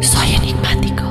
[0.00, 1.05] Soy enigmático.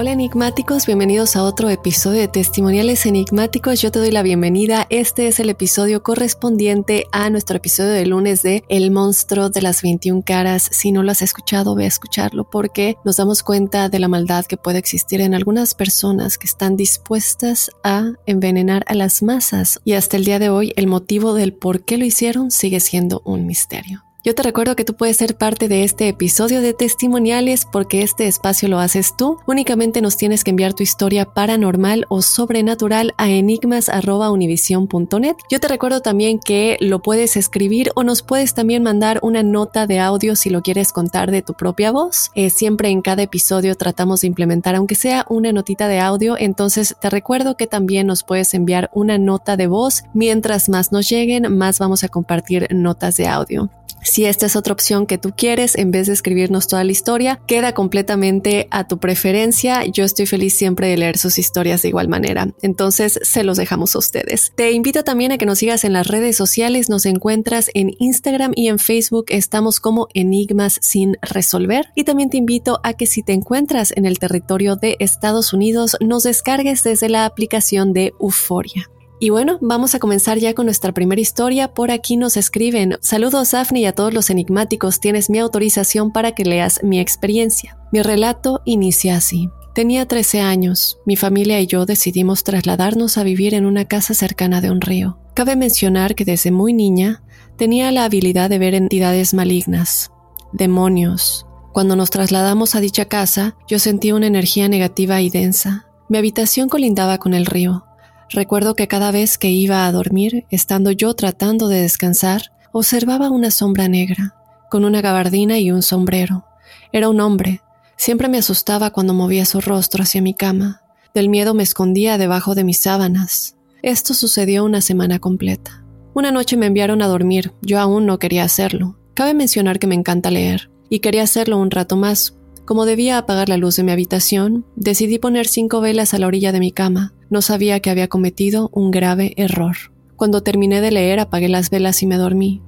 [0.00, 3.82] Hola enigmáticos, bienvenidos a otro episodio de Testimoniales Enigmáticos.
[3.82, 4.86] Yo te doy la bienvenida.
[4.90, 9.82] Este es el episodio correspondiente a nuestro episodio de lunes de El monstruo de las
[9.82, 10.68] 21 caras.
[10.70, 14.46] Si no lo has escuchado, ve a escucharlo porque nos damos cuenta de la maldad
[14.46, 19.80] que puede existir en algunas personas que están dispuestas a envenenar a las masas.
[19.84, 23.20] Y hasta el día de hoy el motivo del por qué lo hicieron sigue siendo
[23.24, 24.07] un misterio.
[24.24, 28.26] Yo te recuerdo que tú puedes ser parte de este episodio de testimoniales porque este
[28.26, 29.38] espacio lo haces tú.
[29.46, 35.36] Únicamente nos tienes que enviar tu historia paranormal o sobrenatural a enigmas.univision.net.
[35.48, 39.86] Yo te recuerdo también que lo puedes escribir o nos puedes también mandar una nota
[39.86, 42.32] de audio si lo quieres contar de tu propia voz.
[42.34, 46.96] Eh, siempre en cada episodio tratamos de implementar, aunque sea una notita de audio, entonces
[47.00, 50.02] te recuerdo que también nos puedes enviar una nota de voz.
[50.12, 53.70] Mientras más nos lleguen, más vamos a compartir notas de audio.
[54.08, 57.42] Si esta es otra opción que tú quieres, en vez de escribirnos toda la historia,
[57.46, 59.84] queda completamente a tu preferencia.
[59.84, 62.54] Yo estoy feliz siempre de leer sus historias de igual manera.
[62.62, 64.52] Entonces, se los dejamos a ustedes.
[64.56, 66.88] Te invito también a que nos sigas en las redes sociales.
[66.88, 69.26] Nos encuentras en Instagram y en Facebook.
[69.28, 71.90] Estamos como Enigmas sin resolver.
[71.94, 75.98] Y también te invito a que si te encuentras en el territorio de Estados Unidos,
[76.00, 78.88] nos descargues desde la aplicación de Euforia.
[79.20, 81.74] Y bueno, vamos a comenzar ya con nuestra primera historia.
[81.74, 86.32] Por aquí nos escriben, saludos Afni y a todos los enigmáticos, tienes mi autorización para
[86.32, 87.76] que leas mi experiencia.
[87.90, 89.50] Mi relato inicia así.
[89.74, 94.60] Tenía 13 años, mi familia y yo decidimos trasladarnos a vivir en una casa cercana
[94.60, 95.18] de un río.
[95.34, 97.22] Cabe mencionar que desde muy niña
[97.56, 100.12] tenía la habilidad de ver entidades malignas,
[100.52, 101.46] demonios.
[101.72, 105.86] Cuando nos trasladamos a dicha casa, yo sentí una energía negativa y densa.
[106.08, 107.84] Mi habitación colindaba con el río,
[108.30, 113.50] Recuerdo que cada vez que iba a dormir, estando yo tratando de descansar, observaba una
[113.50, 114.34] sombra negra,
[114.70, 116.44] con una gabardina y un sombrero.
[116.92, 117.62] Era un hombre.
[117.96, 120.82] Siempre me asustaba cuando movía su rostro hacia mi cama.
[121.14, 123.56] Del miedo me escondía debajo de mis sábanas.
[123.82, 125.84] Esto sucedió una semana completa.
[126.14, 128.98] Una noche me enviaron a dormir, yo aún no quería hacerlo.
[129.14, 132.37] Cabe mencionar que me encanta leer, y quería hacerlo un rato más.
[132.68, 136.52] Como debía apagar la luz de mi habitación, decidí poner cinco velas a la orilla
[136.52, 139.74] de mi cama, no sabía que había cometido un grave error.
[140.16, 142.60] Cuando terminé de leer apagué las velas y me dormí.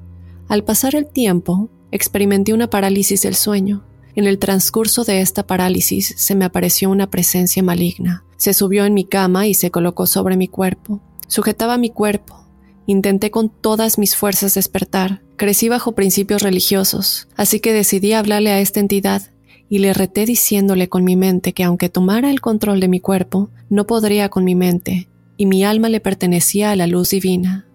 [0.49, 3.85] Al pasar el tiempo, experimenté una parálisis del sueño.
[4.15, 8.25] En el transcurso de esta parálisis se me apareció una presencia maligna.
[8.39, 11.03] Se subió en mi cama y se colocó sobre mi cuerpo.
[11.29, 12.47] Sujetaba mi cuerpo.
[12.87, 15.21] Intenté con todas mis fuerzas despertar.
[15.37, 19.31] Crecí bajo principios religiosos, así que decidí hablarle a esta entidad
[19.71, 23.51] y le reté diciéndole con mi mente que aunque tomara el control de mi cuerpo,
[23.71, 27.67] no podría con mi mente, y mi alma le pertenecía a la luz divina.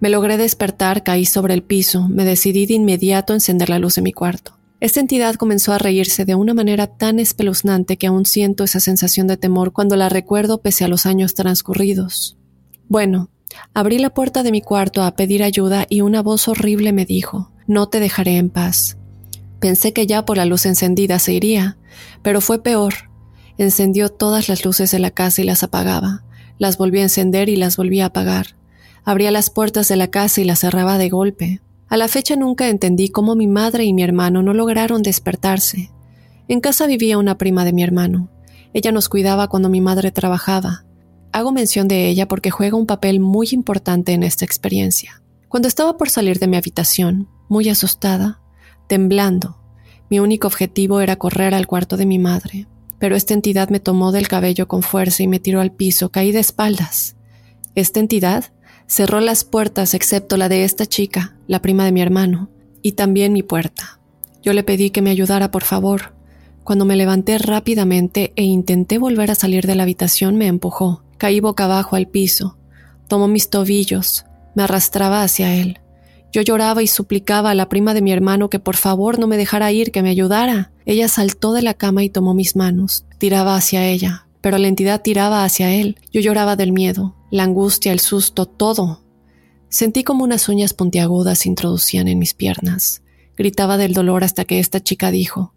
[0.00, 4.02] Me logré despertar, caí sobre el piso, me decidí de inmediato encender la luz de
[4.02, 4.58] mi cuarto.
[4.80, 9.26] Esta entidad comenzó a reírse de una manera tan espeluznante que aún siento esa sensación
[9.28, 12.38] de temor cuando la recuerdo pese a los años transcurridos.
[12.88, 13.30] Bueno,
[13.74, 17.52] abrí la puerta de mi cuarto a pedir ayuda y una voz horrible me dijo,
[17.66, 18.96] no te dejaré en paz.
[19.62, 21.78] Pensé que ya por la luz encendida se iría,
[22.22, 22.94] pero fue peor.
[23.58, 26.24] Encendió todas las luces de la casa y las apagaba.
[26.58, 28.56] Las volví a encender y las volví a apagar.
[29.04, 31.62] Abría las puertas de la casa y las cerraba de golpe.
[31.86, 35.92] A la fecha nunca entendí cómo mi madre y mi hermano no lograron despertarse.
[36.48, 38.30] En casa vivía una prima de mi hermano.
[38.74, 40.86] Ella nos cuidaba cuando mi madre trabajaba.
[41.30, 45.22] Hago mención de ella porque juega un papel muy importante en esta experiencia.
[45.48, 48.41] Cuando estaba por salir de mi habitación, muy asustada,
[48.86, 49.56] temblando.
[50.10, 52.66] Mi único objetivo era correr al cuarto de mi madre,
[52.98, 56.32] pero esta entidad me tomó del cabello con fuerza y me tiró al piso, caí
[56.32, 57.16] de espaldas.
[57.74, 58.52] Esta entidad
[58.86, 62.50] cerró las puertas excepto la de esta chica, la prima de mi hermano,
[62.82, 64.00] y también mi puerta.
[64.42, 66.14] Yo le pedí que me ayudara, por favor.
[66.64, 71.02] Cuando me levanté rápidamente e intenté volver a salir de la habitación, me empujó.
[71.16, 72.58] Caí boca abajo al piso.
[73.08, 74.26] Tomó mis tobillos.
[74.54, 75.80] Me arrastraba hacia él.
[76.32, 79.36] Yo lloraba y suplicaba a la prima de mi hermano que por favor no me
[79.36, 80.72] dejara ir, que me ayudara.
[80.86, 83.04] Ella saltó de la cama y tomó mis manos.
[83.18, 85.98] Tiraba hacia ella, pero la entidad tiraba hacia él.
[86.10, 89.02] Yo lloraba del miedo, la angustia, el susto, todo.
[89.68, 93.02] Sentí como unas uñas puntiagudas se introducían en mis piernas.
[93.36, 95.52] Gritaba del dolor hasta que esta chica dijo,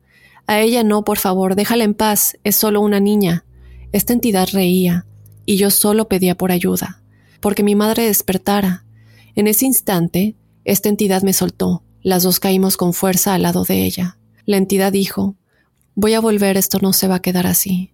[0.46, 3.46] A ella no, por favor, déjala en paz, es solo una niña.
[3.94, 5.06] Esta entidad reía,
[5.46, 7.02] y yo solo pedía por ayuda,
[7.40, 8.86] porque mi madre despertara.
[9.36, 11.84] En ese instante, esta entidad me soltó.
[12.02, 14.18] Las dos caímos con fuerza al lado de ella.
[14.46, 15.36] La entidad dijo,
[15.94, 17.94] Voy a volver, esto no se va a quedar así.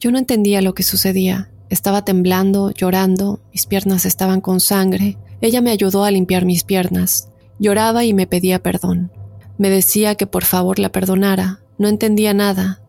[0.00, 1.50] Yo no entendía lo que sucedía.
[1.70, 5.16] Estaba temblando, llorando, mis piernas estaban con sangre.
[5.40, 7.28] Ella me ayudó a limpiar mis piernas.
[7.60, 9.12] Lloraba y me pedía perdón.
[9.56, 11.60] Me decía que por favor la perdonara.
[11.78, 12.82] No entendía nada.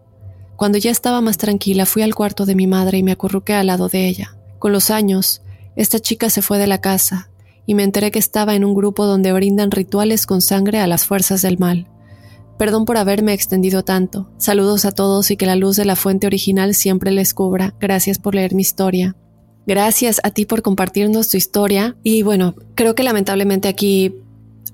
[0.56, 3.68] Cuando ya estaba más tranquila, fui al cuarto de mi madre y me acurruqué al
[3.68, 4.36] lado de ella.
[4.58, 5.42] Con los años,
[5.76, 7.29] esta chica se fue de la casa
[7.70, 11.06] y me enteré que estaba en un grupo donde brindan rituales con sangre a las
[11.06, 11.88] fuerzas del mal.
[12.58, 14.28] Perdón por haberme extendido tanto.
[14.40, 17.76] Saludos a todos y que la luz de la fuente original siempre les cubra.
[17.80, 19.16] Gracias por leer mi historia.
[19.68, 21.96] Gracias a ti por compartirnos tu historia.
[22.02, 24.16] Y bueno, creo que lamentablemente aquí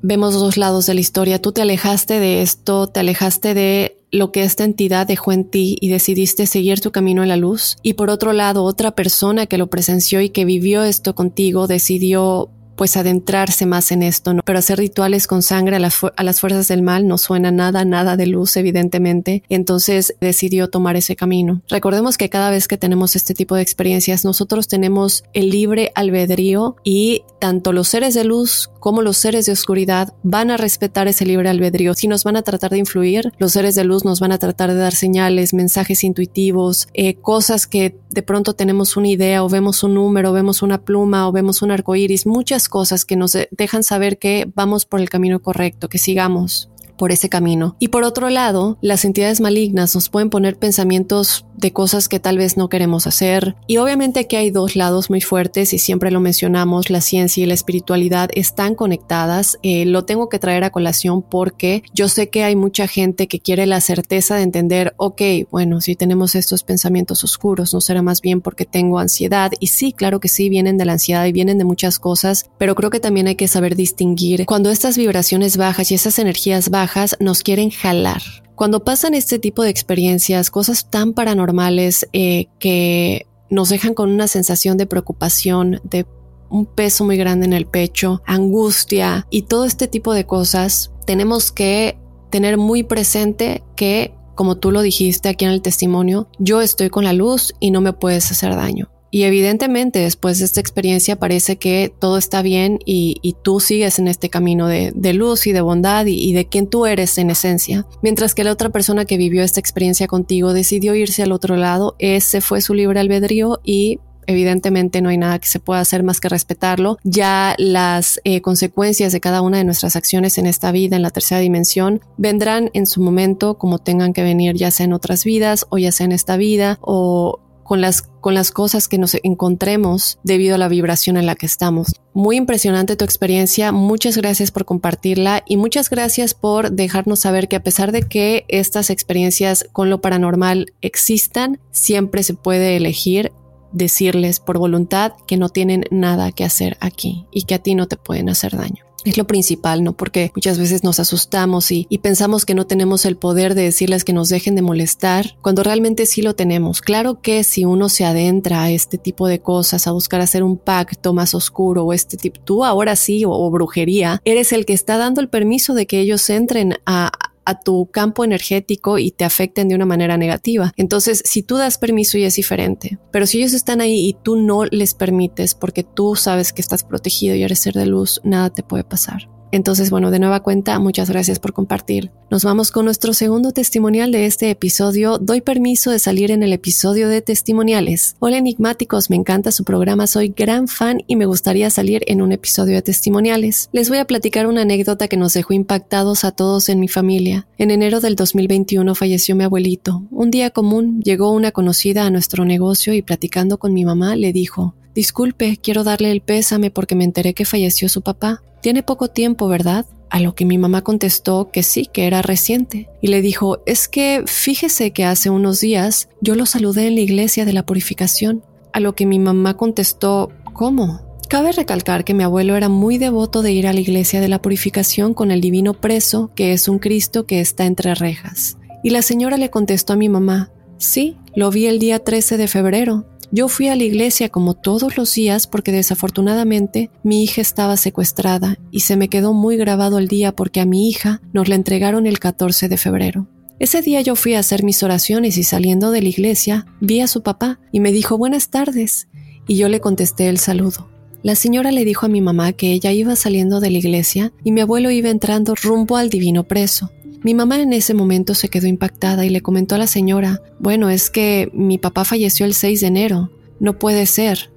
[0.01, 1.41] vemos dos lados de la historia.
[1.41, 5.77] Tú te alejaste de esto, te alejaste de lo que esta entidad dejó en ti
[5.81, 7.75] y decidiste seguir tu camino en la luz.
[7.83, 12.51] Y por otro lado, otra persona que lo presenció y que vivió esto contigo decidió
[12.75, 14.41] pues adentrarse más en esto, ¿no?
[14.45, 18.27] Pero hacer rituales con sangre a, las fuerzas del mal no suena nada, nada de
[18.27, 19.43] luz, evidentemente.
[19.49, 21.61] Entonces decidió tomar ese camino.
[21.69, 26.75] Recordemos que cada vez que tenemos este tipo de experiencias, nosotros tenemos el libre albedrío
[26.83, 31.25] y tanto los seres de luz como los seres de oscuridad van a respetar ese
[31.25, 31.93] libre albedrío.
[31.93, 34.71] Si nos van a tratar de influir, los seres de luz nos van a tratar
[34.71, 39.83] de dar señales, mensajes intuitivos, eh, cosas que de pronto tenemos una idea o vemos
[39.83, 43.37] un número, o vemos una pluma o vemos un arco iris, muchas cosas que nos
[43.51, 47.75] dejan saber que vamos por el camino correcto, que sigamos por ese camino.
[47.79, 52.37] Y por otro lado, las entidades malignas nos pueden poner pensamientos de cosas que tal
[52.37, 53.55] vez no queremos hacer.
[53.67, 57.47] Y obviamente aquí hay dos lados muy fuertes y siempre lo mencionamos, la ciencia y
[57.47, 59.57] la espiritualidad están conectadas.
[59.63, 63.39] Eh, lo tengo que traer a colación porque yo sé que hay mucha gente que
[63.39, 65.21] quiere la certeza de entender, ok,
[65.51, 69.51] bueno, si tenemos estos pensamientos oscuros, no será más bien porque tengo ansiedad.
[69.59, 72.75] Y sí, claro que sí, vienen de la ansiedad y vienen de muchas cosas, pero
[72.75, 77.15] creo que también hay que saber distinguir cuando estas vibraciones bajas y esas energías bajas
[77.19, 78.44] nos quieren jalar.
[78.55, 84.27] Cuando pasan este tipo de experiencias, cosas tan paranormales eh, que nos dejan con una
[84.27, 86.05] sensación de preocupación, de
[86.49, 91.51] un peso muy grande en el pecho, angustia y todo este tipo de cosas, tenemos
[91.51, 91.97] que
[92.29, 97.03] tener muy presente que, como tú lo dijiste aquí en el testimonio, yo estoy con
[97.03, 98.89] la luz y no me puedes hacer daño.
[99.15, 104.09] Y evidentemente después de esta experiencia parece que todo está bien y, tú sigues en
[104.09, 107.87] este camino de, luz y de bondad y, de quien tú eres en esencia.
[108.01, 111.95] Mientras que la otra persona que vivió esta experiencia contigo decidió irse al otro lado,
[111.97, 116.19] ese fue su libre albedrío y evidentemente no hay nada que se pueda hacer más
[116.19, 116.97] que respetarlo.
[117.05, 121.09] Ya las eh, consecuencias de cada una de nuestras acciones en esta vida, en la
[121.09, 125.67] tercera dimensión, vendrán en su momento como tengan que venir, ya sea en otras vidas
[125.69, 130.19] o ya sea en esta vida o con las, con las cosas que nos encontremos
[130.23, 131.93] debido a la vibración en la que estamos.
[132.13, 137.57] Muy impresionante tu experiencia, muchas gracias por compartirla y muchas gracias por dejarnos saber que
[137.57, 143.33] a pesar de que estas experiencias con lo paranormal existan, siempre se puede elegir
[143.71, 147.87] decirles por voluntad que no tienen nada que hacer aquí y que a ti no
[147.87, 148.85] te pueden hacer daño.
[149.05, 149.93] Es lo principal, ¿no?
[149.93, 154.13] Porque muchas veces nos asustamos y, pensamos que no tenemos el poder de decirles que
[154.13, 156.81] nos dejen de molestar, cuando realmente sí lo tenemos.
[156.81, 160.57] Claro que si uno se adentra a este tipo de cosas, a buscar hacer un
[160.57, 164.97] pacto más oscuro o este tipo, tú ahora sí, o brujería, eres el que está
[164.97, 167.11] dando el permiso de que ellos entren a,
[167.45, 170.71] a tu campo energético y te afecten de una manera negativa.
[170.77, 174.35] Entonces, si tú das permiso y es diferente, pero si ellos están ahí y tú
[174.35, 178.49] no les permites porque tú sabes que estás protegido y eres ser de luz, nada
[178.49, 179.29] te puede pasar.
[179.55, 182.11] Entonces, bueno, de nueva cuenta, muchas gracias por compartir.
[182.29, 185.17] Nos vamos con nuestro segundo testimonial de este episodio.
[185.17, 188.17] Doy permiso de salir en el episodio de testimoniales.
[188.19, 192.33] Hola enigmáticos, me encanta su programa, soy gran fan y me gustaría salir en un
[192.33, 193.69] episodio de testimoniales.
[193.71, 197.47] Les voy a platicar una anécdota que nos dejó impactados a todos en mi familia.
[197.57, 200.03] En enero del 2021 falleció mi abuelito.
[200.11, 204.33] Un día común llegó una conocida a nuestro negocio y platicando con mi mamá le
[204.33, 208.41] dijo, Disculpe, quiero darle el pésame porque me enteré que falleció su papá.
[208.61, 209.85] Tiene poco tiempo, ¿verdad?
[210.09, 212.87] A lo que mi mamá contestó que sí, que era reciente.
[213.01, 217.01] Y le dijo, es que fíjese que hace unos días yo lo saludé en la
[217.01, 218.41] iglesia de la purificación.
[218.71, 221.01] A lo que mi mamá contestó, ¿cómo?
[221.27, 224.41] Cabe recalcar que mi abuelo era muy devoto de ir a la iglesia de la
[224.41, 228.57] purificación con el divino preso, que es un Cristo que está entre rejas.
[228.81, 232.47] Y la señora le contestó a mi mamá, sí, lo vi el día 13 de
[232.47, 237.77] febrero, yo fui a la iglesia como todos los días porque desafortunadamente mi hija estaba
[237.77, 241.55] secuestrada y se me quedó muy grabado el día porque a mi hija nos la
[241.55, 243.27] entregaron el 14 de febrero.
[243.57, 247.07] Ese día yo fui a hacer mis oraciones y saliendo de la iglesia vi a
[247.07, 249.07] su papá y me dijo buenas tardes
[249.47, 250.89] y yo le contesté el saludo.
[251.23, 254.51] La señora le dijo a mi mamá que ella iba saliendo de la iglesia y
[254.51, 256.91] mi abuelo iba entrando rumbo al divino preso.
[257.25, 260.91] Mi mamá en ese momento se quedó impactada y le comentó a la señora, bueno,
[260.91, 264.51] es que mi papá falleció el 6 de enero, no puede ser.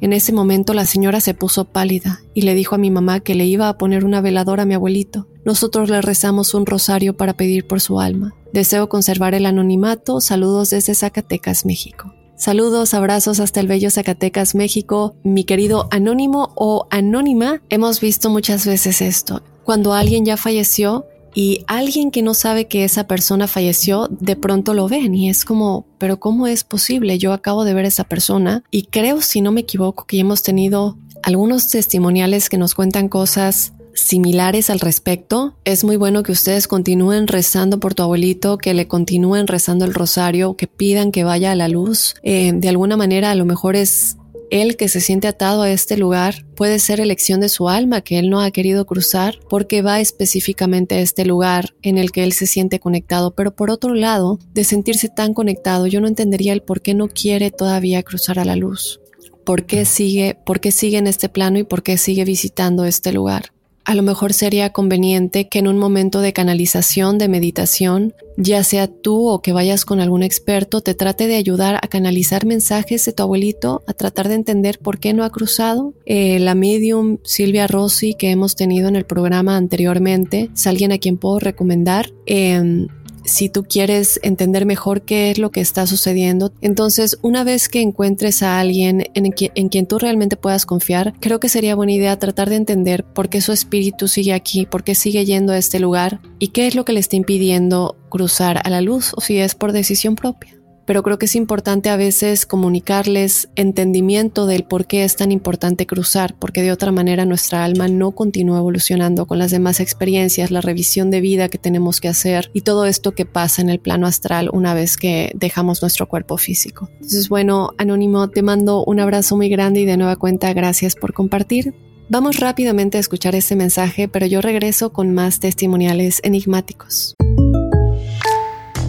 [0.00, 3.36] En ese momento la señora se puso pálida y le dijo a mi mamá que
[3.36, 5.28] le iba a poner una veladora a mi abuelito.
[5.44, 8.34] Nosotros le rezamos un rosario para pedir por su alma.
[8.52, 10.20] Deseo conservar el anonimato.
[10.20, 12.12] Saludos desde Zacatecas, México.
[12.34, 15.14] Saludos, abrazos hasta el bello Zacatecas, México.
[15.22, 19.44] Mi querido anónimo o anónima, hemos visto muchas veces esto.
[19.62, 21.06] Cuando alguien ya falleció,
[21.38, 25.44] y alguien que no sabe que esa persona falleció, de pronto lo ven y es
[25.44, 27.16] como, pero ¿cómo es posible?
[27.16, 30.42] Yo acabo de ver a esa persona y creo, si no me equivoco, que hemos
[30.42, 35.54] tenido algunos testimoniales que nos cuentan cosas similares al respecto.
[35.64, 39.94] Es muy bueno que ustedes continúen rezando por tu abuelito, que le continúen rezando el
[39.94, 42.16] rosario, que pidan que vaya a la luz.
[42.24, 44.16] Eh, de alguna manera a lo mejor es
[44.50, 48.18] él que se siente atado a este lugar puede ser elección de su alma que
[48.18, 52.32] él no ha querido cruzar porque va específicamente a este lugar en el que él
[52.32, 53.32] se siente conectado.
[53.32, 57.08] Pero por otro lado, de sentirse tan conectado, yo no entendería el por qué no
[57.08, 59.00] quiere todavía cruzar a la luz.
[59.44, 63.12] ¿Por qué sigue, por qué sigue en este plano y por qué sigue visitando este
[63.12, 63.52] lugar?
[63.88, 68.86] A lo mejor sería conveniente que en un momento de canalización, de meditación, ya sea
[68.86, 73.14] tú o que vayas con algún experto, te trate de ayudar a canalizar mensajes de
[73.14, 75.94] tu abuelito, a tratar de entender por qué no ha cruzado.
[76.04, 80.98] Eh, la medium Silvia Rossi que hemos tenido en el programa anteriormente es alguien a
[80.98, 82.12] quien puedo recomendar.
[82.26, 82.88] Em,
[83.28, 86.52] si tú quieres entender mejor qué es lo que está sucediendo.
[86.60, 91.48] Entonces, una vez que encuentres a alguien en, quien, tú realmente puedas confiar, creo que
[91.48, 95.24] sería buena idea tratar de entender por qué su espíritu sigue aquí, por qué sigue
[95.24, 98.80] yendo a este lugar y qué es lo que le está impidiendo cruzar a la
[98.80, 103.50] luz o si es por decisión propia pero creo que es importante a veces comunicarles
[103.56, 108.12] entendimiento del por qué es tan importante cruzar, porque de otra manera nuestra alma no
[108.12, 112.62] continúa evolucionando con las demás experiencias, la revisión de vida que tenemos que hacer y
[112.62, 116.88] todo esto que pasa en el plano astral una vez que dejamos nuestro cuerpo físico.
[116.94, 121.12] Entonces, bueno, Anónimo, te mando un abrazo muy grande y de nueva cuenta gracias por
[121.12, 121.74] compartir.
[122.08, 127.14] Vamos rápidamente a escuchar este mensaje, pero yo regreso con más testimoniales enigmáticos.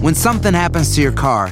[0.02, 1.52] When something happens to your car,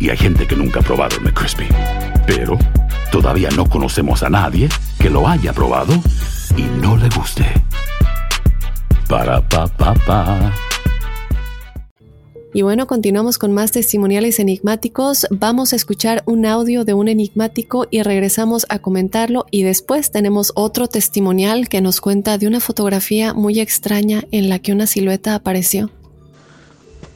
[0.00, 1.66] y hay gente que nunca ha probado el McCrispy.
[2.26, 2.58] Pero
[3.10, 5.94] todavía no conocemos a nadie que lo haya probado
[6.56, 7.44] y no le guste.
[9.08, 10.52] Para pa pa pa.
[12.56, 15.26] Y bueno, continuamos con más testimoniales enigmáticos.
[15.30, 19.44] Vamos a escuchar un audio de un enigmático y regresamos a comentarlo.
[19.50, 24.58] Y después tenemos otro testimonial que nos cuenta de una fotografía muy extraña en la
[24.58, 25.90] que una silueta apareció.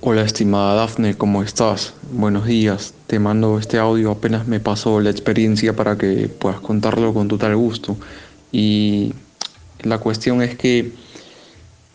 [0.02, 1.92] Hola estimada Dafne, ¿cómo estás?
[2.10, 2.94] Buenos días.
[3.06, 7.54] Te mando este audio, apenas me pasó la experiencia para que puedas contarlo con total
[7.54, 7.98] gusto.
[8.50, 9.12] Y
[9.82, 10.92] la cuestión es que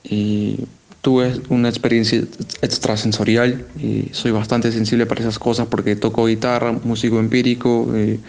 [0.03, 0.65] eh,
[1.01, 2.19] tuve una experiencia
[2.61, 8.19] extrasensorial y soy bastante sensible para esas cosas porque toco guitarra, músico empírico, eh,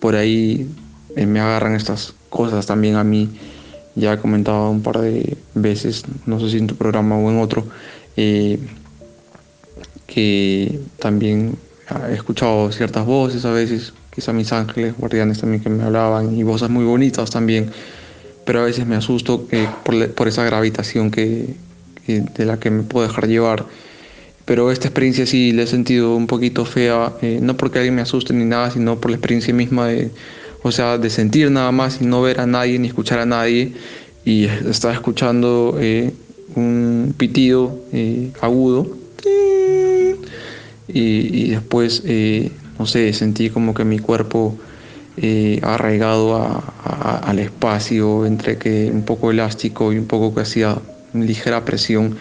[0.00, 0.66] por ahí
[1.14, 3.28] eh, me agarran estas cosas también a mí.
[3.96, 7.38] ya he comentado un par de veces, no sé si en tu programa o en
[7.38, 7.66] otro,
[8.16, 8.58] eh,
[10.06, 11.56] que también
[12.08, 16.42] he escuchado ciertas voces a veces, quizá mis ángeles guardianes también que me hablaban y
[16.42, 17.70] voces muy bonitas también,
[18.44, 21.54] pero a veces me asusto eh, por, esa gravitación que,
[22.06, 23.66] de la que me puedo dejar llevar.
[24.44, 28.02] Pero esta experiencia sí la he sentido un poquito fea, eh, no porque alguien me
[28.02, 30.10] asuste ni nada, sino por la experiencia misma de,
[30.62, 33.72] o sea, de sentir nada más y no ver a nadie ni escuchar a nadie.
[34.24, 36.12] Y estaba escuchando eh,
[36.54, 37.80] un pitido
[38.40, 38.88] agudo
[40.88, 44.56] y, después, eh, no sé, sentí como que mi cuerpo
[45.16, 50.76] eh, arraigado al espacio, entre que un poco elástico y un poco que hacía
[51.14, 52.16] ligera presión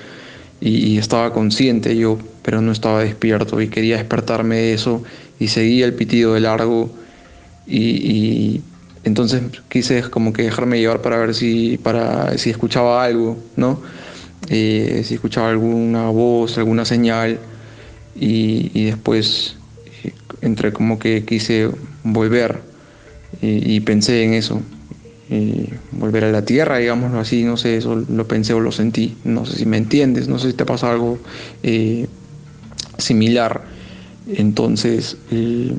[0.62, 5.04] y, estaba consciente yo, pero no estaba despierto y quería despertarme de eso
[5.40, 6.90] y seguía el pitido de largo
[7.68, 8.62] y,
[9.04, 13.80] entonces quise como que dejarme llevar para ver si, para, si escuchaba algo, ¿no?
[14.50, 17.40] Eh, si escuchaba alguna voz, alguna señal
[18.16, 19.58] y, después
[20.04, 21.70] eh, entre como que quise
[22.04, 22.62] volver
[23.42, 24.62] y, pensé en eso,
[25.92, 29.46] volver a la tierra, digámoslo así, no sé, eso lo pensé o lo sentí, no
[29.46, 31.20] sé si me entiendes, no sé si te pasa algo
[31.64, 32.08] eh,
[32.98, 33.64] similar.
[34.28, 35.74] Entonces, eh,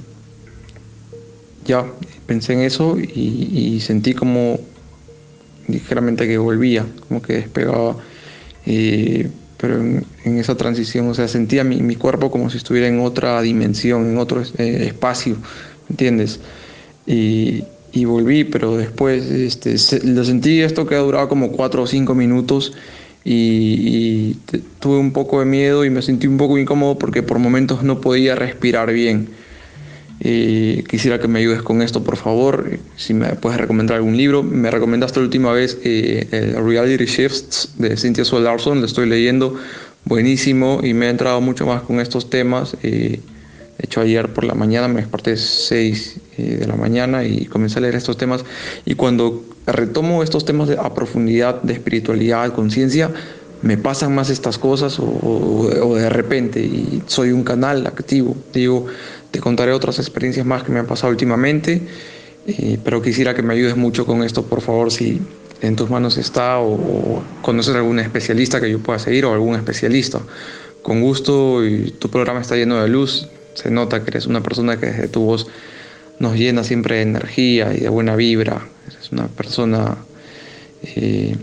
[1.64, 1.84] ya
[2.26, 4.58] pensé en eso y, sentí como
[5.68, 7.96] ligeramente que volvía, como que despegaba
[9.56, 14.10] pero en, esa transición, o sea, sentía mi, cuerpo como si estuviera en otra dimensión,
[14.10, 15.36] en otro eh, espacio,
[15.88, 16.40] ¿entiendes?
[17.06, 17.64] Y,
[18.04, 22.74] volví, pero después este, lo sentí esto que ha durado como cuatro o cinco minutos
[23.24, 24.34] y,
[24.80, 28.00] tuve un poco de miedo y me sentí un poco incómodo porque por momentos no
[28.00, 29.28] podía respirar bien.
[30.20, 32.78] Eh, quisiera que me ayudes con esto, por favor.
[32.96, 34.42] Si me puedes recomendar algún libro.
[34.42, 38.80] Me recomendaste la última vez eh, el Reality Shifts de Cynthia Sue Larson.
[38.80, 39.56] Lo estoy leyendo.
[40.04, 42.76] Buenísimo y me he entrado mucho más con estos temas.
[42.82, 43.20] Eh,
[43.78, 47.82] de hecho, ayer por la mañana me desperté 6 de la mañana y comencé a
[47.82, 48.44] leer estos temas.
[48.86, 53.10] Y cuando retomo estos temas a profundidad de espiritualidad, conciencia,
[53.62, 58.36] me pasan más estas cosas o, de repente y soy un canal activo.
[58.52, 58.86] Digo,
[59.30, 61.82] te contaré otras experiencias más que me han pasado últimamente,
[62.46, 65.20] eh, pero quisiera que me ayudes mucho con esto, por favor, si
[65.62, 70.20] en tus manos está o, conoces algún especialista que yo pueda seguir o algún especialista.
[70.82, 71.62] Con gusto,
[71.98, 75.22] tu programa está lleno de luz, se nota que eres una persona que desde tu
[75.22, 75.48] voz
[76.18, 78.66] nos llena siempre de energía y de buena vibra.
[78.86, 79.96] Eres una persona
[80.82, 81.36] eh,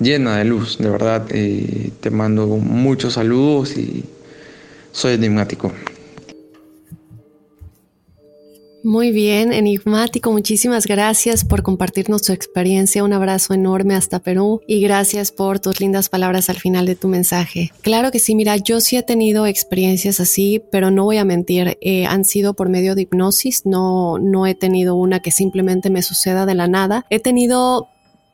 [0.00, 1.26] llena de luz, de verdad.
[1.30, 4.04] Eh, te mando muchos saludos y
[4.92, 5.72] soy enigmático.
[8.84, 14.80] Muy bien, enigmático, muchísimas gracias por compartirnos tu experiencia, un abrazo enorme hasta Perú y
[14.80, 17.72] gracias por tus lindas palabras al final de tu mensaje.
[17.82, 21.76] Claro que sí, mira, yo sí he tenido experiencias así, pero no voy a mentir,
[21.80, 26.02] eh, han sido por medio de hipnosis, no, no he tenido una que simplemente me
[26.02, 27.88] suceda de la nada, he tenido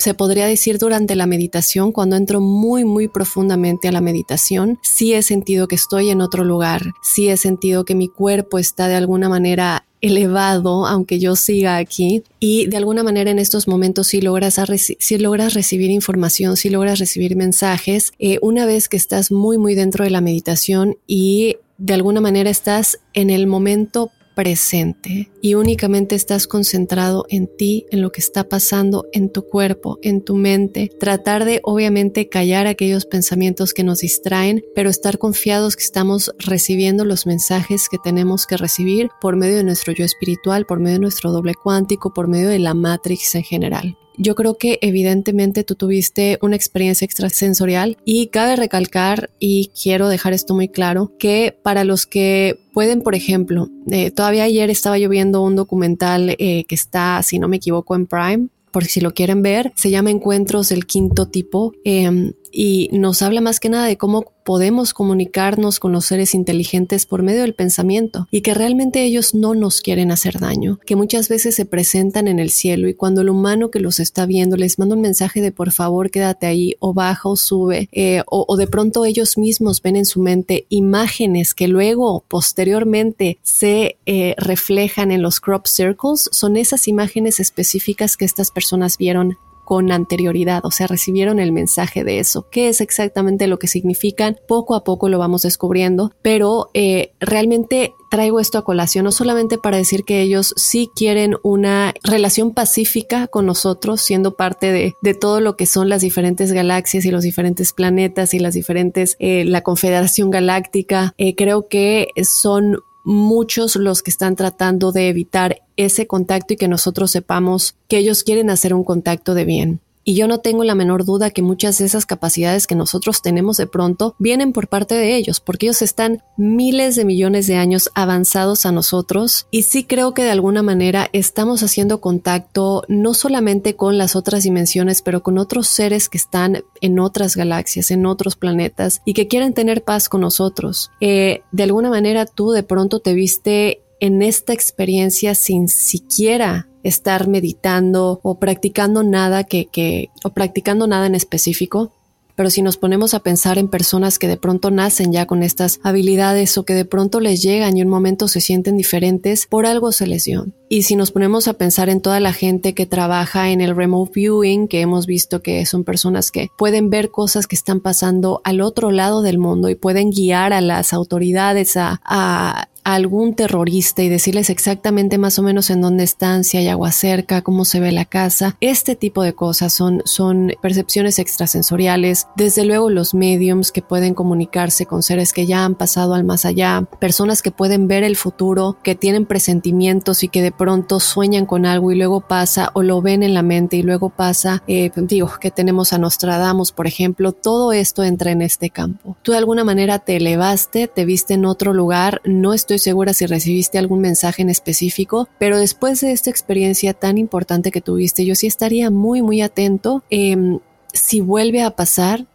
[0.05, 5.15] se podría decir durante la meditación, cuando entro muy, muy profundamente a la meditación, sí
[5.15, 8.97] he sentido que estoy en otro lugar, sí he sentido que mi cuerpo está de
[8.97, 12.23] alguna manera elevado, aunque yo siga aquí.
[12.39, 16.99] Y de alguna manera en estos momentos si logras, si logras recibir información, si logras
[16.99, 21.95] recibir mensajes, eh, una vez que estás muy, muy dentro de la meditación y de
[21.95, 28.11] alguna manera estás en el momento presente y únicamente estás concentrado en ti, en lo
[28.11, 30.91] que está pasando en tu cuerpo, en tu mente.
[30.99, 37.05] Tratar de obviamente callar aquellos pensamientos que nos distraen, pero estar confiados que estamos recibiendo
[37.05, 41.03] los mensajes que tenemos que recibir por medio de nuestro yo espiritual, por medio de
[41.03, 43.99] nuestro doble cuántico, por medio de la matrix en general.
[44.17, 50.33] Yo creo que evidentemente tú tuviste una experiencia extrasensorial y cabe recalcar y quiero dejar
[50.33, 55.09] esto muy claro que para los que pueden, por ejemplo, eh, todavía ayer estaba yo
[55.09, 59.15] viendo un documental eh, que está, si no me equivoco, en Prime, por si lo
[59.15, 63.87] quieren ver, se llama Encuentros del Quinto Tipo em, y nos habla más que nada
[63.87, 69.03] de cómo podemos comunicarnos con los seres inteligentes por medio del pensamiento y que realmente
[69.03, 72.95] ellos no nos quieren hacer daño, que muchas veces se presentan en el cielo y
[72.95, 76.47] cuando el humano que los está viendo les manda un mensaje de por favor quédate
[76.47, 80.67] ahí o baja o sube eh, o, de pronto ellos mismos ven en su mente
[80.69, 88.17] imágenes que luego posteriormente se eh, reflejan en los crop circles, son esas imágenes específicas
[88.17, 92.47] que estas personas vieron con anterioridad, o sea, recibieron el mensaje de eso.
[92.51, 94.39] ¿Qué es exactamente lo que significan?
[94.47, 99.59] Poco a poco lo vamos descubriendo, pero eh, realmente traigo esto a colación no solamente
[99.59, 105.15] para decir que ellos sí quieren una relación pacífica con nosotros, siendo parte de, de
[105.15, 109.45] todo lo que son las diferentes galaxias y los diferentes planetas y las diferentes, eh,
[109.45, 111.15] la Confederación Galáctica.
[111.19, 116.69] Eh, creo que son muchos los que están tratando de evitar ese contacto y que
[116.69, 119.81] nosotros sepamos que ellos quieren hacer un contacto de bien.
[120.05, 123.57] Y yo no tengo la menor duda que muchas de esas capacidades que nosotros tenemos
[123.57, 127.91] de pronto vienen por parte de ellos, porque ellos están miles de millones de años
[127.95, 133.77] avanzados a nosotros y sí creo que de alguna manera estamos haciendo contacto no solamente
[133.77, 138.37] con las otras dimensiones, pero con otros seres que están en otras galaxias, en otros
[138.37, 140.91] planetas y que quieren tener paz con nosotros.
[141.01, 147.27] Eh, de alguna manera tú de pronto te viste en esta experiencia sin siquiera estar
[147.27, 151.91] meditando o practicando nada que, que, o practicando nada en específico.
[152.37, 155.81] Pero si nos ponemos a pensar en personas que de pronto nacen ya con estas
[155.85, 159.91] habilidades o que de pronto les llegan y un momento se sienten diferentes, por algo
[159.91, 160.49] se les dio.
[160.69, 164.13] Y si nos ponemos a pensar en toda la gente que trabaja en el remote
[164.15, 168.61] viewing, que hemos visto que son personas que pueden ver cosas que están pasando al
[168.61, 174.09] otro lado del mundo y pueden guiar a las autoridades a, a algún terrorista y
[174.09, 177.93] decirles exactamente más o menos en dónde están, si hay agua cerca, cómo se ve
[177.93, 178.57] la casa.
[178.61, 182.29] Este tipo de cosas son, son percepciones extrasensoriales.
[182.37, 186.45] Desde luego los mediums que pueden comunicarse con seres que ya han pasado al más
[186.45, 191.47] allá, personas que pueden ver el futuro, que tienen presentimientos y que de pronto sueñan
[191.47, 194.63] con algo y luego pasa o lo ven en la mente y luego pasa.
[194.67, 199.17] Eh, digo, que tenemos a Nostradamus, por ejemplo, todo esto entra en este campo.
[199.23, 203.27] Tú de alguna manera te elevaste, te viste en otro lugar, no estoy segura si
[203.27, 208.35] recibiste algún mensaje en específico, pero después de esta experiencia tan importante que tuviste, yo
[208.35, 210.03] sí estaría muy, muy atento.
[210.11, 210.61] Em,
[210.93, 212.27] si vuelve a pasar,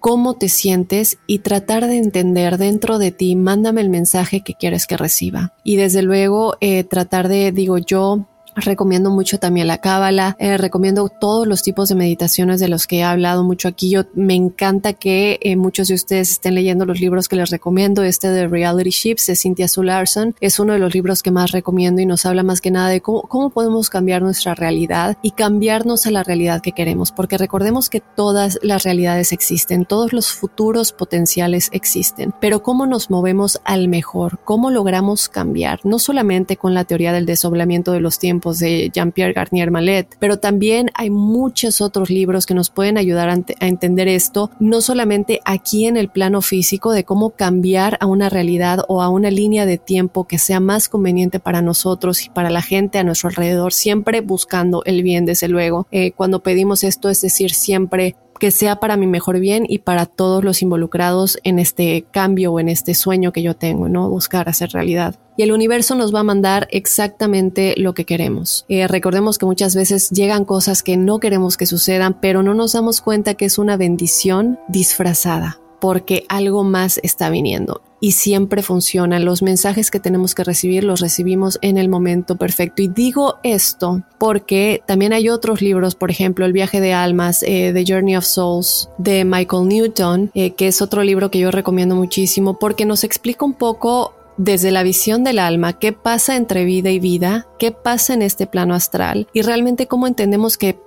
[0.00, 4.86] cómo te sientes y tratar de entender dentro de ti, mándame el mensaje que quieres
[4.86, 5.54] que reciba.
[5.64, 11.10] Y desde luego, eh, tratar de, digo yo, Recomiendo mucho también la cábala, eh, recomiendo
[11.10, 13.90] todos los tipos de meditaciones de los que he hablado mucho aquí.
[13.90, 18.02] Yo me encanta que eh, muchos de ustedes estén leyendo los libros que les recomiendo.
[18.02, 22.00] Este de Reality Ships de Cynthia Sularson es uno de los libros que más recomiendo
[22.00, 26.06] y nos habla más que nada de cómo, cómo podemos cambiar nuestra realidad y cambiarnos
[26.06, 30.92] a la realidad que queremos, porque recordemos que todas las realidades existen, todos los futuros
[30.92, 36.84] potenciales existen, pero cómo nos movemos al mejor, cómo logramos cambiar, no solamente con la
[36.84, 42.10] teoría del desoblamiento de los tiempos, de Jean-Pierre Garnier Mallet, pero también hay muchos otros
[42.10, 46.92] libros que nos pueden ayudar a, entender esto, no solamente aquí en el plano físico
[46.92, 50.88] de cómo cambiar a una realidad o a una línea de tiempo que sea más
[50.88, 55.48] conveniente para nosotros y para la gente a nuestro alrededor, siempre buscando el bien, desde
[55.48, 55.86] luego.
[55.90, 60.06] Eh, cuando pedimos esto, es decir, siempre que sea para mi mejor bien y para
[60.06, 64.08] todos los involucrados en este cambio o en este sueño que yo tengo, ¿no?
[64.08, 65.16] Buscar hacer realidad.
[65.36, 68.64] Y el universo nos va a mandar exactamente lo que queremos.
[68.68, 72.72] Eh, recordemos que muchas veces llegan cosas que no queremos que sucedan, pero no nos
[72.72, 79.18] damos cuenta que es una bendición disfrazada porque algo más está viniendo y siempre funciona.
[79.18, 82.82] Los mensajes que tenemos que recibir los recibimos en el momento perfecto.
[82.82, 87.72] Y digo esto porque también hay otros libros, por ejemplo, El viaje de almas, eh,
[87.72, 91.94] The Journey of Souls, de Michael Newton, eh, que es otro libro que yo recomiendo
[91.94, 96.90] muchísimo porque nos explica un poco desde la visión del alma, qué pasa entre vida
[96.90, 100.78] y vida, qué pasa en este plano astral y realmente cómo entendemos que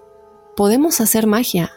[0.56, 1.72] podemos hacer magia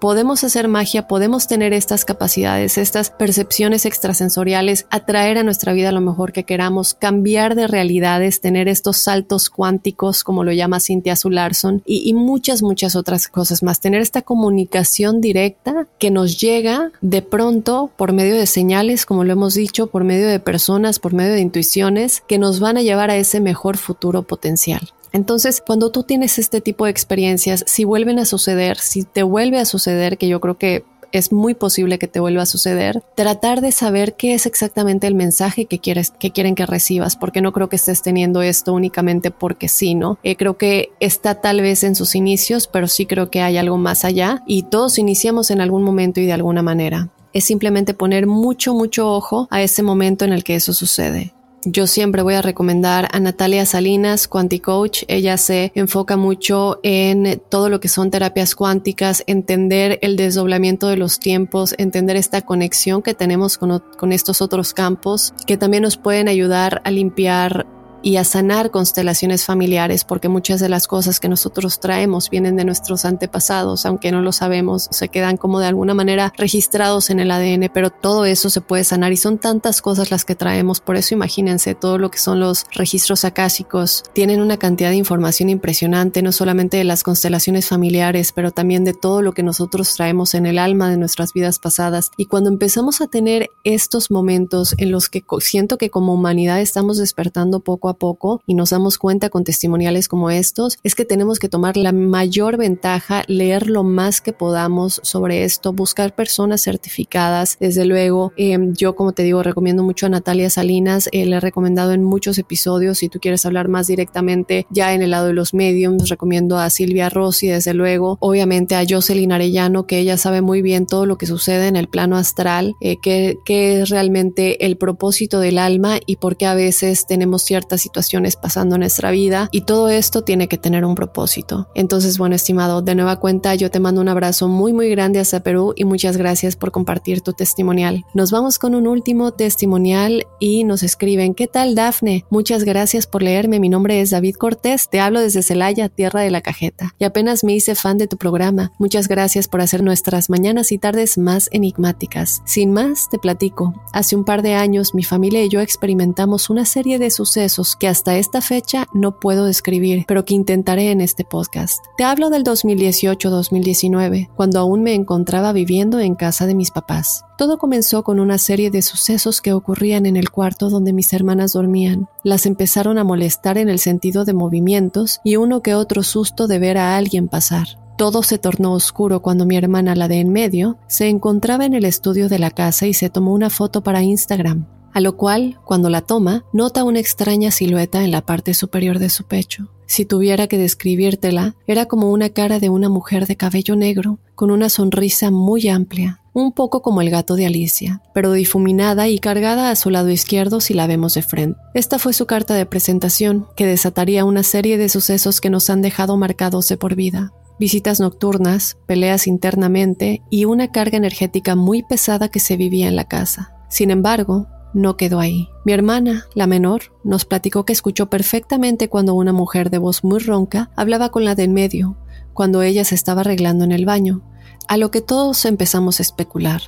[0.00, 6.00] podemos hacer magia, podemos tener estas capacidades, estas percepciones extrasensoriales, atraer a nuestra vida lo
[6.00, 11.82] mejor que queramos, cambiar de realidades, tener estos saltos cuánticos, como lo llama Cynthia Sularson,
[11.86, 13.80] y, y muchas, muchas otras cosas más.
[13.80, 19.32] Tener esta comunicación directa que nos llega de pronto por medio de señales, como lo
[19.32, 23.10] hemos dicho, por medio de personas, por medio de intuiciones, que nos van a llevar
[23.10, 24.92] a ese mejor futuro potencial.
[25.12, 29.58] Entonces, cuando tú tienes este tipo de experiencias, si vuelven a suceder, si te vuelve
[29.58, 33.60] a suceder, que yo creo que es muy posible que te vuelva a suceder, tratar
[33.60, 37.52] de saber qué es exactamente el mensaje que quieres, que quieren que recibas, porque no
[37.52, 40.18] creo que estés teniendo esto únicamente porque sí, ¿no?
[40.22, 43.78] Eh, creo que está tal vez en sus inicios, pero sí creo que hay algo
[43.78, 47.08] más allá y todos iniciamos en algún momento y de alguna manera.
[47.32, 51.34] Es simplemente poner mucho, mucho ojo a ese momento en el que eso sucede.
[51.68, 55.02] Yo siempre voy a recomendar a Natalia Salinas, Quanticoach.
[55.08, 60.96] Ella se enfoca mucho en todo lo que son terapias cuánticas, entender el desdoblamiento de
[60.96, 65.96] los tiempos, entender esta conexión que tenemos con, con estos otros campos que también nos
[65.96, 67.66] pueden ayudar a limpiar
[68.06, 72.64] y a sanar constelaciones familiares, porque muchas de las cosas que nosotros traemos vienen de
[72.64, 77.32] nuestros antepasados, aunque no lo sabemos, se quedan como de alguna manera registrados en el
[77.32, 80.94] ADN, pero todo eso se puede sanar y son tantas cosas las que traemos, por
[80.94, 86.22] eso imagínense todo lo que son los registros acásicos, tienen una cantidad de información impresionante,
[86.22, 90.46] no solamente de las constelaciones familiares, pero también de todo lo que nosotros traemos en
[90.46, 92.12] el alma de nuestras vidas pasadas.
[92.16, 96.98] Y cuando empezamos a tener estos momentos en los que siento que como humanidad estamos
[96.98, 101.38] despertando poco a poco y nos damos cuenta con testimoniales como estos, es que tenemos
[101.38, 107.56] que tomar la mayor ventaja, leer lo más que podamos sobre esto, buscar personas certificadas.
[107.60, 111.40] Desde luego, em, yo como te digo, recomiendo mucho a Natalia Salinas, eh, le he
[111.40, 115.32] recomendado en muchos episodios, si tú quieres hablar más directamente ya en el lado de
[115.32, 120.40] los medios, recomiendo a Silvia Rossi, desde luego, obviamente a Jocelyn Arellano, que ella sabe
[120.40, 124.76] muy bien todo lo que sucede en el plano astral, eh, que es realmente el
[124.76, 129.48] propósito del alma y por qué a veces tenemos ciertas situaciones pasando en nuestra vida
[129.52, 131.68] y todo esto tiene que tener un propósito.
[131.74, 135.40] Entonces, bueno, estimado, de nueva cuenta yo te mando un abrazo muy muy grande hasta
[135.40, 138.04] Perú y muchas gracias por compartir tu testimonial.
[138.14, 142.24] Nos vamos con un último testimonial y nos escriben, ¿qué tal Dafne?
[142.30, 146.30] Muchas gracias por leerme, mi nombre es David Cortés, te hablo desde Celaya, tierra de
[146.30, 148.72] la cajeta, y apenas me hice fan de tu programa.
[148.78, 152.42] Muchas gracias por hacer nuestras mañanas y tardes más enigmáticas.
[152.44, 153.74] Sin más, te platico.
[153.92, 157.88] Hace un par de años mi familia y yo experimentamos una serie de sucesos que
[157.88, 161.84] hasta esta fecha no puedo describir, pero que intentaré en este podcast.
[161.96, 167.24] Te hablo del 2018-2019, cuando aún me encontraba viviendo en casa de mis papás.
[167.36, 171.54] Todo comenzó con una serie de sucesos que ocurrían en el cuarto donde mis hermanas
[171.54, 172.08] dormían.
[172.22, 176.58] Las empezaron a molestar en el sentido de movimientos y uno que otro susto de
[176.58, 177.66] ver a alguien pasar.
[177.96, 181.86] Todo se tornó oscuro cuando mi hermana, la de en medio, se encontraba en el
[181.86, 184.66] estudio de la casa y se tomó una foto para Instagram,
[184.96, 189.10] a lo cual, cuando la toma, nota una extraña silueta en la parte superior de
[189.10, 189.68] su pecho.
[189.84, 194.50] Si tuviera que describírtela, era como una cara de una mujer de cabello negro, con
[194.50, 199.70] una sonrisa muy amplia, un poco como el gato de Alicia, pero difuminada y cargada
[199.70, 201.60] a su lado izquierdo si la vemos de frente.
[201.74, 205.82] Esta fue su carta de presentación, que desataría una serie de sucesos que nos han
[205.82, 212.28] dejado marcados de por vida visitas nocturnas, peleas internamente y una carga energética muy pesada
[212.28, 213.56] que se vivía en la casa.
[213.70, 215.48] Sin embargo, no quedó ahí.
[215.64, 220.18] Mi hermana, la menor, nos platicó que escuchó perfectamente cuando una mujer de voz muy
[220.18, 221.96] ronca hablaba con la de en medio,
[222.34, 224.22] cuando ella se estaba arreglando en el baño,
[224.68, 226.62] a lo que todos empezamos a especular.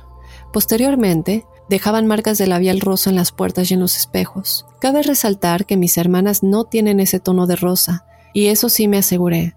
[0.51, 4.65] Posteriormente, dejaban marcas de labial rosa en las puertas y en los espejos.
[4.79, 8.97] Cabe resaltar que mis hermanas no tienen ese tono de rosa, y eso sí me
[8.97, 9.55] aseguré,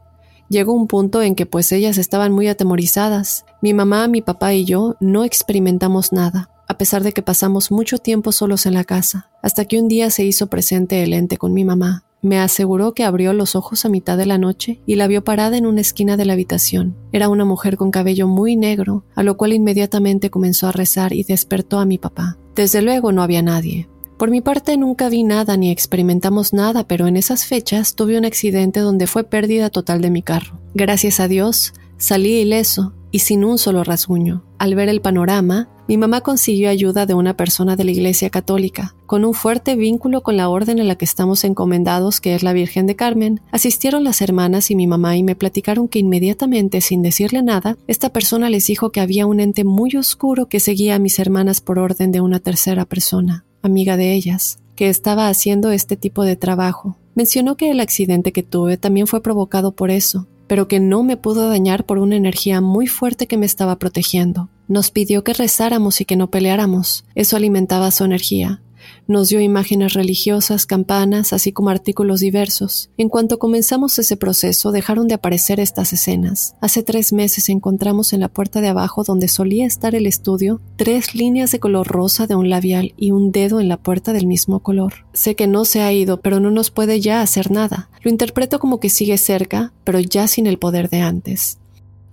[0.52, 3.46] Llegó un punto en que pues ellas estaban muy atemorizadas.
[3.62, 7.98] Mi mamá, mi papá y yo no experimentamos nada, a pesar de que pasamos mucho
[7.98, 11.52] tiempo solos en la casa, hasta que un día se hizo presente el ente con
[11.52, 12.04] mi mamá.
[12.22, 15.58] Me aseguró que abrió los ojos a mitad de la noche y la vio parada
[15.58, 16.96] en una esquina de la habitación.
[17.12, 21.24] Era una mujer con cabello muy negro, a lo cual inmediatamente comenzó a rezar y
[21.24, 22.38] despertó a mi papá.
[22.54, 27.06] Desde luego no había nadie, por mi parte nunca vi nada ni experimentamos nada, pero
[27.08, 30.60] en esas fechas tuve un accidente donde fue pérdida total de mi carro.
[30.74, 34.44] Gracias a Dios, salí ileso y sin un solo rasguño.
[34.58, 38.94] Al ver el panorama, mi mamá consiguió ayuda de una persona de la Iglesia Católica,
[39.04, 42.54] con un fuerte vínculo con la orden en la que estamos encomendados, que es la
[42.54, 43.42] Virgen de Carmen.
[43.50, 48.08] Asistieron las hermanas y mi mamá y me platicaron que inmediatamente, sin decirle nada, esta
[48.08, 51.78] persona les dijo que había un ente muy oscuro que seguía a mis hermanas por
[51.78, 56.96] orden de una tercera persona amiga de ellas, que estaba haciendo este tipo de trabajo.
[57.14, 61.16] Mencionó que el accidente que tuve también fue provocado por eso, pero que no me
[61.16, 64.48] pudo dañar por una energía muy fuerte que me estaba protegiendo.
[64.72, 67.04] Nos pidió que rezáramos y que no peleáramos.
[67.14, 68.62] Eso alimentaba su energía.
[69.06, 72.88] Nos dio imágenes religiosas, campanas, así como artículos diversos.
[72.96, 76.54] En cuanto comenzamos ese proceso, dejaron de aparecer estas escenas.
[76.62, 81.14] Hace tres meses encontramos en la puerta de abajo donde solía estar el estudio tres
[81.14, 84.60] líneas de color rosa de un labial y un dedo en la puerta del mismo
[84.60, 85.04] color.
[85.12, 87.90] Sé que no se ha ido, pero no nos puede ya hacer nada.
[88.00, 91.58] Lo interpreto como que sigue cerca, pero ya sin el poder de antes.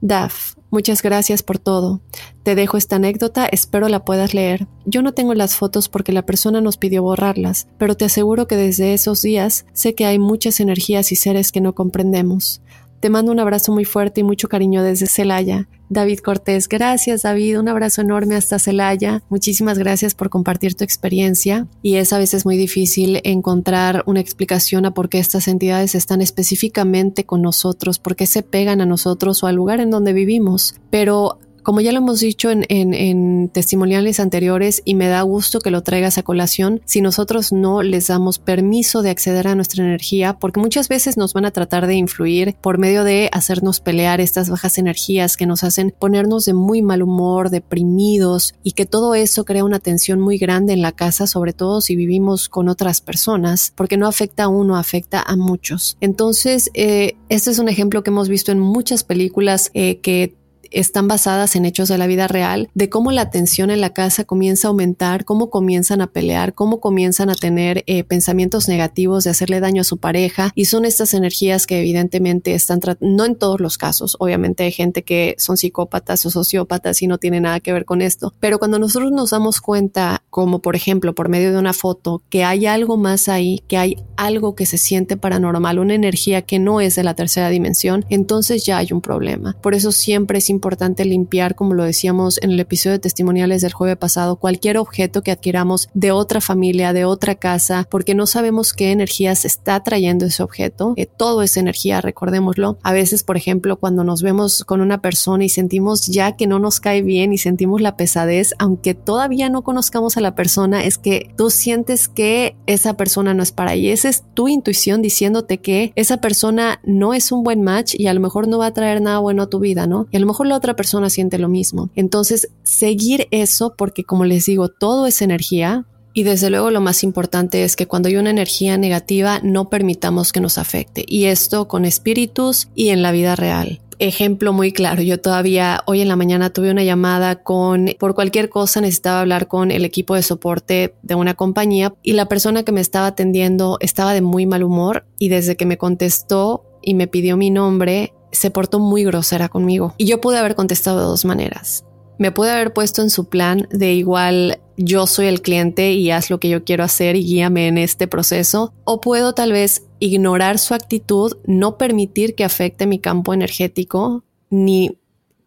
[0.02, 2.02] Daf, muchas gracias por todo.
[2.44, 4.68] Te dejo esta anécdota, espero la puedas leer.
[4.86, 8.56] Yo no tengo las fotos porque la persona nos pidió borrarlas, pero te aseguro que
[8.56, 12.62] desde esos días sé que hay muchas energías y seres que no comprendemos.
[13.00, 15.70] Te mando un abrazo muy fuerte y mucho cariño desde Celaya.
[15.88, 19.24] David Cortés, gracias David, un abrazo enorme hasta Celaya.
[19.30, 24.86] Muchísimas gracias por compartir tu experiencia y es a veces muy difícil encontrar una explicación
[24.86, 29.44] a por qué estas entidades están específicamente con nosotros, por qué se pegan a nosotros
[29.44, 34.82] o al lugar en donde vivimos, pero como ya lo hemos dicho en, testimoniales anteriores
[34.86, 39.04] y me da gusto que lo traigas a colación, si nosotros no les damos permiso
[39.04, 42.80] de acceder a nuestra energía, porque muchas veces nos van a tratar de influir por
[42.80, 47.52] medio de hacernos pelear estas bajas energías que nos hacen ponernos de muy mal humor,
[47.52, 51.82] deprimidos y que todo eso crea una tensión muy grande en la casa, sobre todo
[51.82, 55.98] si vivimos con otras personas, porque no afecta a uno, afecta a muchos.
[56.02, 60.40] Entonces, eh, este es un ejemplo que hemos visto en muchas películas eh, que
[60.72, 64.24] están basadas en hechos de la vida real, de cómo la tensión en la casa
[64.24, 69.32] comienza a aumentar, cómo comienzan a pelear, cómo comienzan a tener eh, pensamientos negativos de
[69.32, 73.60] hacerle daño a su pareja y son estas energías que evidentemente están, no en todos
[73.60, 77.74] los casos, obviamente hay gente que son psicópatas o sociópatas y no tiene nada que
[77.74, 81.58] ver con esto, pero cuando nosotros nos damos cuenta, como por ejemplo por medio de
[81.58, 85.96] una foto, que hay algo más ahí, que hay algo que se siente paranormal, una
[85.96, 89.56] energía que no es de la tercera dimensión, entonces ya hay un problema.
[89.62, 93.62] Por eso siempre es importante importante limpiar, como lo decíamos en el episodio de testimoniales
[93.62, 98.28] del jueves pasado, cualquier objeto que adquiramos de otra familia, de otra casa, porque no
[98.28, 100.96] sabemos qué energía se está trayendo ese objeto.
[100.96, 102.78] que todo es energía, recordémoslo.
[102.84, 106.60] A veces, por ejemplo, cuando nos vemos con una persona y sentimos ya que no
[106.60, 110.98] nos cae bien y sentimos la pesadez, aunque todavía no conozcamos a la persona, es
[110.98, 113.90] que tú sientes que esa persona no es para ahí.
[113.90, 118.14] Esa es tu intuición diciéndote que esa persona no es un buen match y a
[118.14, 120.08] lo mejor no va a traer nada bueno a tu vida, ¿no?
[120.12, 121.90] Y a lo mejor la otra persona siente lo mismo.
[121.96, 127.04] Entonces, seguir eso, porque como les digo, todo es energía, y desde luego lo más
[127.04, 131.06] importante es que cuando hay una energía negativa no permitamos que nos afecte.
[131.08, 133.82] Y esto con espíritus y en la vida real.
[134.00, 138.50] Ejemplo muy claro, yo todavía hoy en la mañana tuve una llamada con, por cualquier
[138.50, 142.72] cosa necesitaba hablar con el equipo de soporte de una compañía y la persona que
[142.72, 147.08] me estaba atendiendo estaba de muy mal humor y desde que me contestó y me
[147.08, 149.94] pidió mi nombre, se portó muy grosera conmigo.
[149.98, 151.86] Y yo pude haber contestado de dos maneras.
[152.18, 156.30] Me pude haber puesto en su plan de igual yo soy el cliente y haz
[156.30, 158.74] lo que yo quiero hacer y guíame en este proceso.
[158.84, 164.99] O puedo tal vez ignorar su actitud, no permitir que afecte mi campo energético, ni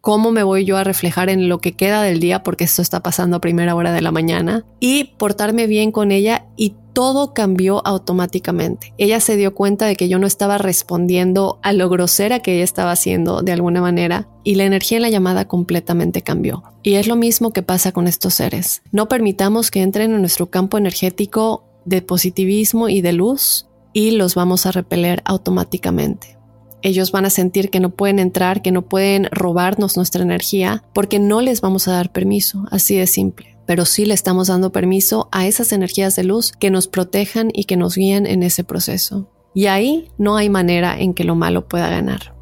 [0.03, 3.01] cómo me voy yo a reflejar en lo que queda del día, porque esto está
[3.01, 7.81] pasando a primera hora de la mañana, y portarme bien con ella y todo cambió
[7.87, 8.93] automáticamente.
[8.97, 12.65] Ella se dio cuenta de que yo no estaba respondiendo a lo grosera que ella
[12.65, 16.63] estaba haciendo de alguna manera y la energía en la llamada completamente cambió.
[16.83, 18.83] Y es lo mismo que pasa con estos seres.
[18.91, 24.35] No permitamos que entren en nuestro campo energético de positivismo y de luz y los
[24.35, 26.42] vamos a repeler automáticamente.
[26.83, 31.17] Ellos van a sentir que no pueden entrar, que no pueden robarnos nuestra energía porque
[31.17, 35.29] no les vamos a dar permiso, así de simple pero sí le estamos dando permiso
[35.31, 39.29] a esas energías de luz que nos protejan y que nos guíen en ese proceso.
[39.53, 42.32] Y ahí no hay manera en que lo malo pueda ganar.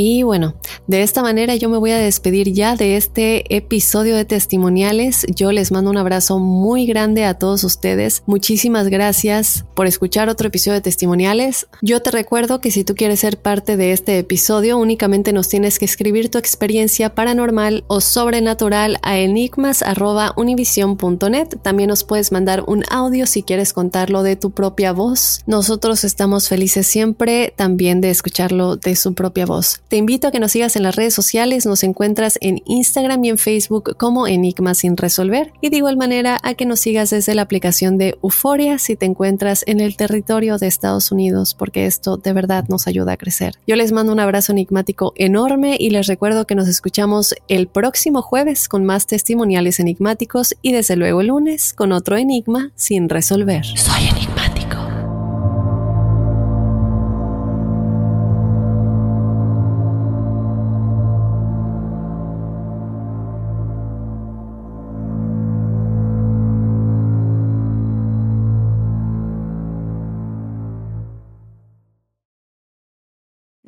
[0.00, 0.54] Y bueno,
[0.86, 5.26] de esta manera yo me voy a despedir ya de este episodio de testimoniales.
[5.34, 8.22] Yo les mando un abrazo muy grande a todos ustedes.
[8.24, 11.66] Muchísimas gracias por escuchar otro episodio de testimoniales.
[11.82, 15.80] Yo te recuerdo que si tú quieres ser parte de este episodio, únicamente nos tienes
[15.80, 21.48] que escribir tu experiencia paranormal o sobrenatural a enigmas.univision.net.
[21.60, 25.42] También nos puedes mandar un audio si quieres contarlo de tu propia voz.
[25.46, 29.80] Nosotros estamos felices siempre también de escucharlo de su propia voz.
[29.88, 33.30] Te invito a que nos sigas en las redes sociales, nos encuentras en Instagram y
[33.30, 37.34] en Facebook como Enigma sin resolver y de igual manera a que nos sigas desde
[37.34, 42.18] la aplicación de Euforia si te encuentras en el territorio de Estados Unidos porque esto
[42.18, 43.54] de verdad nos ayuda a crecer.
[43.66, 48.20] Yo les mando un abrazo enigmático enorme y les recuerdo que nos escuchamos el próximo
[48.20, 53.64] jueves con más testimoniales enigmáticos y desde luego el lunes con otro enigma sin resolver.
[53.64, 54.17] Soy